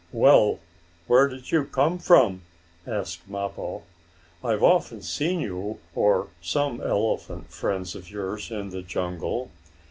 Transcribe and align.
"Well, 0.11 0.57
where 1.05 1.27
did 1.27 1.51
you 1.51 1.63
come 1.65 1.99
from?" 1.99 2.41
asked 2.87 3.29
Mappo. 3.29 3.83
"I've 4.43 4.63
often 4.63 5.03
seen 5.03 5.41
you, 5.41 5.77
or 5.93 6.29
some 6.41 6.81
elephant 6.81 7.51
friends 7.51 7.93
of 7.93 8.09
yours 8.09 8.49
in 8.49 8.69
the 8.71 8.81
jungle. 8.81 9.51